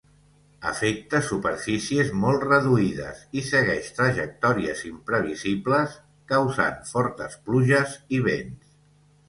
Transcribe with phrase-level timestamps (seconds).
[0.67, 6.01] Afecta superfícies molt reduïdes i segueix trajectòries imprevisibles,
[6.35, 8.77] causant fortes pluges i vents.